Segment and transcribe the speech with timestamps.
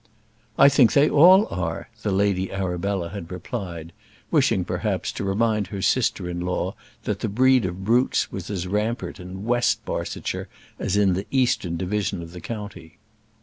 [0.57, 3.93] "I think they all are," the Lady Arabella had replied;
[4.31, 8.65] wishing, perhaps, to remind her sister in law that the breed of brutes was as
[8.65, 10.47] rampant in West Barsetshire
[10.79, 12.97] as in the eastern division of the county.